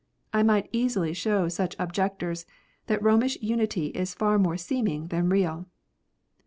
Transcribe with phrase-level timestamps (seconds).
[0.33, 2.47] I might easily show such objectors
[2.87, 5.67] that Romish unity is far more seeming than real.